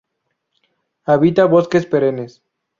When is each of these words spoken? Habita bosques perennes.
Habita 1.05 1.45
bosques 1.45 1.85
perennes. 1.85 2.41